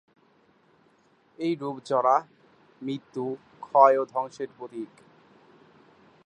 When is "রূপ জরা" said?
1.55-2.17